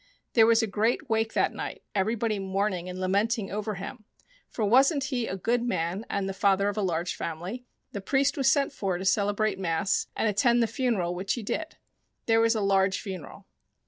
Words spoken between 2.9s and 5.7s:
lamenting over him, for wasn't he a good